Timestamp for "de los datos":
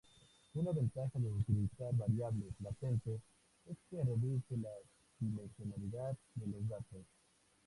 6.33-7.05